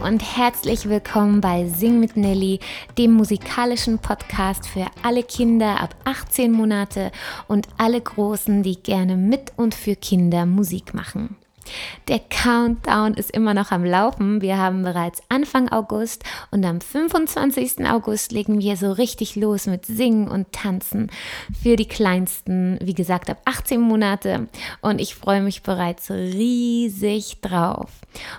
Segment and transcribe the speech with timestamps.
[0.00, 2.60] Und herzlich willkommen bei Sing mit Nelly,
[2.96, 7.12] dem musikalischen Podcast für alle Kinder ab 18 Monate
[7.46, 11.36] und alle Großen, die gerne mit und für Kinder Musik machen.
[12.08, 14.40] Der Countdown ist immer noch am Laufen.
[14.40, 17.86] Wir haben bereits Anfang August und am 25.
[17.86, 21.10] August legen wir so richtig los mit Singen und Tanzen
[21.62, 24.48] für die Kleinsten, wie gesagt, ab 18 Monate.
[24.80, 27.90] Und ich freue mich bereits riesig drauf.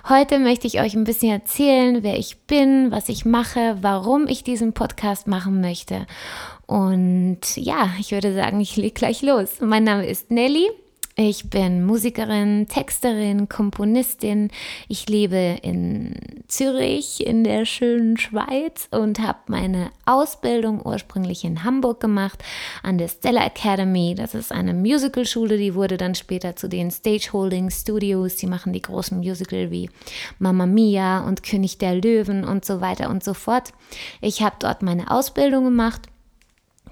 [0.08, 4.44] Heute möchte ich euch ein bisschen erzählen, wer ich bin, was ich mache, warum ich
[4.44, 6.06] diesen Podcast machen möchte.
[6.66, 9.60] Und ja, ich würde sagen, ich lege gleich los.
[9.60, 10.70] Mein Name ist Nelly.
[11.16, 14.50] Ich bin Musikerin, Texterin, Komponistin.
[14.88, 16.16] Ich lebe in
[16.48, 22.42] Zürich in der schönen Schweiz und habe meine Ausbildung ursprünglich in Hamburg gemacht
[22.82, 24.16] an der Stella Academy.
[24.16, 28.34] Das ist eine Musicalschule, die wurde dann später zu den Stageholding Studios.
[28.34, 29.90] Die machen die großen Musical wie
[30.40, 33.72] Mamma Mia und König der Löwen und so weiter und so fort.
[34.20, 36.08] Ich habe dort meine Ausbildung gemacht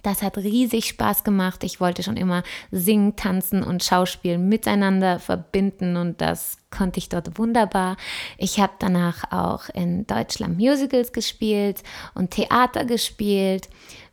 [0.02, 1.64] das hat riesig Spaß gemacht.
[1.64, 7.38] Ich wollte schon immer singen, tanzen und Schauspielen miteinander verbinden und das konnte ich dort
[7.38, 7.96] wunderbar.
[8.38, 11.82] Ich habe danach auch in Deutschland Musicals gespielt
[12.14, 13.68] und Theater gespielt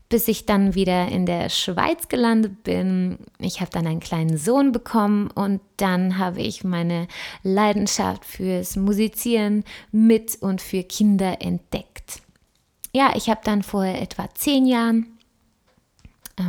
[0.10, 3.20] bis ich dann wieder in der Schweiz gelandet bin.
[3.38, 7.08] Ich habe dann einen kleinen Sohn bekommen und dann habe ich meine
[7.44, 12.23] Leidenschaft fürs Musizieren mit und für Kinder entdeckt.
[12.92, 15.19] Ja, ich habe dann vor etwa zehn Jahren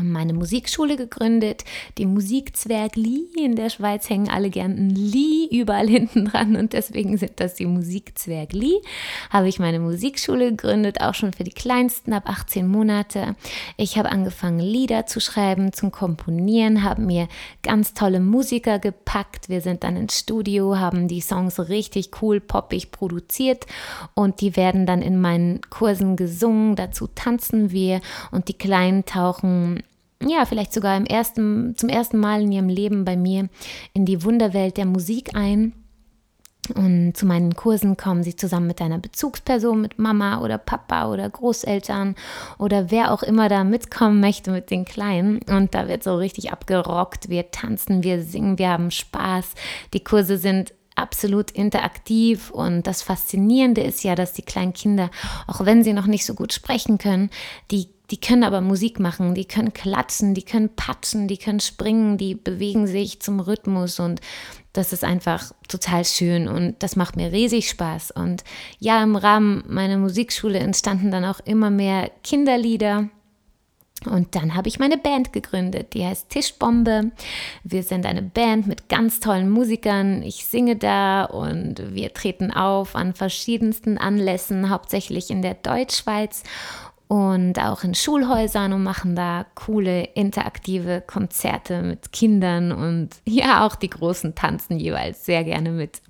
[0.02, 1.64] meine Musikschule gegründet,
[1.98, 3.26] die Musikzwerg Lee.
[3.36, 7.54] In der Schweiz hängen alle gern ein Lee überall hinten dran und deswegen sind das
[7.54, 8.80] die Musikzwerg Lee.
[9.30, 13.36] Habe ich meine Musikschule gegründet, auch schon für die Kleinsten ab 18 Monate.
[13.76, 17.28] Ich habe angefangen, Lieder zu schreiben, zum Komponieren, habe mir
[17.62, 19.48] ganz tolle Musiker gepackt.
[19.48, 23.66] Wir sind dann ins Studio, haben die Songs richtig cool, poppig produziert
[24.14, 26.76] und die werden dann in meinen Kursen gesungen.
[26.76, 29.79] Dazu tanzen wir und die Kleinen tauchen
[30.26, 33.48] ja, vielleicht sogar im ersten, zum ersten Mal in ihrem Leben bei mir
[33.94, 35.72] in die Wunderwelt der Musik ein.
[36.74, 41.28] Und zu meinen Kursen kommen sie zusammen mit einer Bezugsperson, mit Mama oder Papa oder
[41.28, 42.14] Großeltern
[42.58, 45.40] oder wer auch immer da mitkommen möchte mit den Kleinen.
[45.48, 47.28] Und da wird so richtig abgerockt.
[47.28, 49.46] Wir tanzen, wir singen, wir haben Spaß.
[49.94, 55.10] Die Kurse sind absolut interaktiv und das Faszinierende ist ja, dass die kleinen Kinder,
[55.46, 57.30] auch wenn sie noch nicht so gut sprechen können,
[57.70, 62.18] die die können aber Musik machen, die können klatschen, die können patschen, die können springen,
[62.18, 64.20] die bewegen sich zum Rhythmus und
[64.72, 68.12] das ist einfach total schön und das macht mir riesig Spaß.
[68.12, 68.44] Und
[68.78, 73.08] ja, im Rahmen meiner Musikschule entstanden dann auch immer mehr Kinderlieder.
[74.06, 77.10] Und dann habe ich meine Band gegründet, die heißt Tischbombe.
[77.64, 80.22] Wir sind eine Band mit ganz tollen Musikern.
[80.22, 86.44] Ich singe da und wir treten auf an verschiedensten Anlässen, hauptsächlich in der Deutschschweiz
[87.10, 93.74] und auch in Schulhäusern und machen da coole interaktive Konzerte mit Kindern und ja, auch
[93.74, 96.02] die Großen tanzen jeweils sehr gerne mit.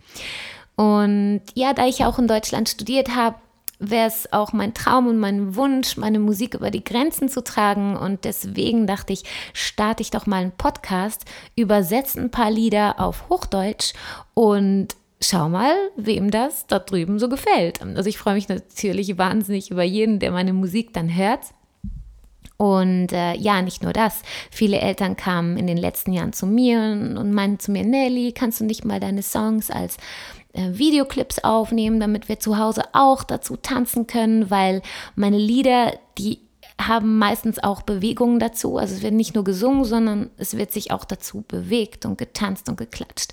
[0.77, 3.37] Und ja, da ich auch in Deutschland studiert habe,
[3.79, 7.97] wäre es auch mein Traum und mein Wunsch, meine Musik über die Grenzen zu tragen.
[7.97, 9.23] Und deswegen dachte ich,
[9.55, 11.25] starte ich doch mal einen Podcast,
[11.57, 13.95] übersetze ein paar Lieder auf Hochdeutsch
[14.35, 14.89] und
[15.23, 17.83] schau mal, wem das dort drüben so gefällt.
[17.83, 21.41] Also ich freue mich natürlich wahnsinnig über jeden, der meine Musik dann hört.
[22.57, 24.21] Und äh, ja, nicht nur das.
[24.51, 28.33] Viele Eltern kamen in den letzten Jahren zu mir und, und meinten zu mir, Nelly,
[28.33, 29.97] kannst du nicht mal deine Songs als
[30.53, 34.83] äh, Videoclips aufnehmen, damit wir zu Hause auch dazu tanzen können, weil
[35.15, 36.41] meine Lieder, die
[36.87, 38.77] haben meistens auch Bewegungen dazu.
[38.77, 42.69] Also es wird nicht nur gesungen, sondern es wird sich auch dazu bewegt und getanzt
[42.69, 43.33] und geklatscht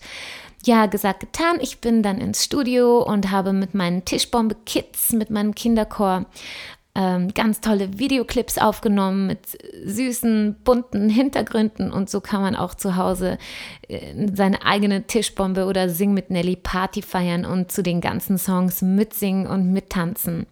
[0.65, 1.57] ja, gesagt, getan.
[1.61, 6.25] Ich bin dann ins Studio und habe mit meinen Tischbombe-Kids, mit meinem Kinderchor
[6.93, 9.39] ähm, ganz tolle Videoclips aufgenommen mit
[9.85, 13.37] süßen, bunten Hintergründen und so kann man auch zu Hause
[13.87, 18.81] äh, seine eigene Tischbombe oder Sing mit Nelly Party feiern und zu den ganzen Songs
[18.81, 20.47] mitsingen und mittanzen.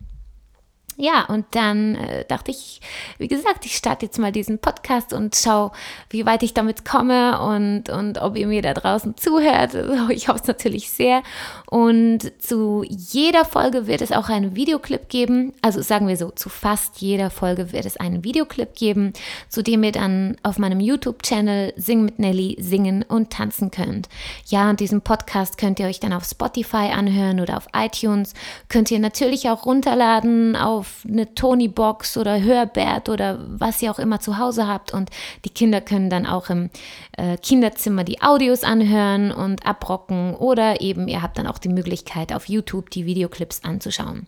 [0.98, 2.80] Ja, und dann äh, dachte ich,
[3.18, 5.72] wie gesagt, ich starte jetzt mal diesen Podcast und schaue,
[6.10, 9.76] wie weit ich damit komme und, und ob ihr mir da draußen zuhört.
[9.76, 11.22] Also ich hoffe es natürlich sehr.
[11.70, 15.52] Und zu jeder Folge wird es auch einen Videoclip geben.
[15.62, 19.12] Also sagen wir so, zu fast jeder Folge wird es einen Videoclip geben,
[19.50, 24.08] zu dem ihr dann auf meinem YouTube-Channel Sing mit Nelly singen und tanzen könnt.
[24.46, 28.34] Ja, und diesen Podcast könnt ihr euch dann auf Spotify anhören oder auf iTunes.
[28.70, 34.00] Könnt ihr natürlich auch runterladen auf auf eine Tony-Box oder Hörbert oder was ihr auch
[34.00, 34.94] immer zu Hause habt.
[34.94, 35.10] Und
[35.44, 36.70] die Kinder können dann auch im
[37.18, 40.36] äh, Kinderzimmer die Audios anhören und abrocken.
[40.36, 44.28] Oder eben ihr habt dann auch die Möglichkeit, auf YouTube die Videoclips anzuschauen.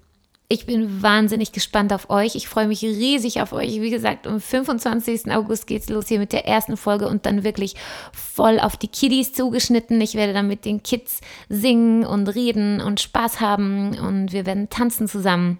[0.52, 2.34] ich bin wahnsinnig gespannt auf euch.
[2.34, 3.80] Ich freue mich riesig auf euch.
[3.80, 5.32] Wie gesagt, am 25.
[5.32, 7.74] August geht es los hier mit der ersten Folge und dann wirklich
[8.12, 9.98] voll auf die Kiddies zugeschnitten.
[10.02, 14.68] Ich werde dann mit den Kids singen und reden und Spaß haben und wir werden
[14.68, 15.58] tanzen zusammen.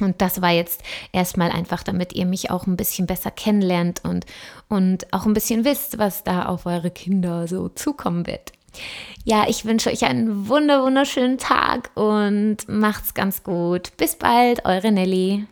[0.00, 0.82] Und das war jetzt
[1.12, 4.26] erstmal einfach, damit ihr mich auch ein bisschen besser kennenlernt und,
[4.68, 8.52] und auch ein bisschen wisst, was da auf eure Kinder so zukommen wird.
[9.24, 13.96] Ja, ich wünsche euch einen wunder wunderschönen Tag und macht's ganz gut.
[13.96, 15.46] Bis bald, eure Nelly.